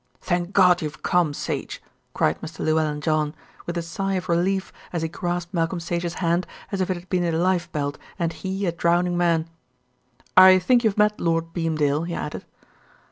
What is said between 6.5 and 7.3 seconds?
as if it had been